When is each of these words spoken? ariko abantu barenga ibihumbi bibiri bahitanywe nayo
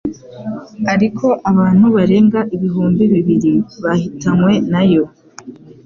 ariko 0.93 1.25
abantu 1.51 1.85
barenga 1.95 2.39
ibihumbi 2.55 3.03
bibiri 3.13 3.53
bahitanywe 3.83 4.53
nayo 4.71 5.03